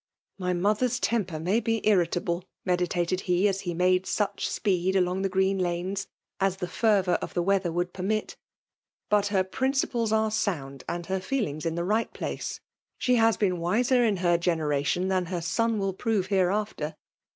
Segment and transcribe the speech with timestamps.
[0.39, 5.29] "My mother's temper may be irritable/* meditated he^ as he made such speed aUmg the
[5.29, 6.07] green laaos
[6.39, 8.35] as the fioroar of the weather would per^ mit;
[9.11, 12.59] '«bat her principles are sound, and her feielings in the right plaea
[12.97, 16.95] She has been wiser in her generation than her son will prove hereafter.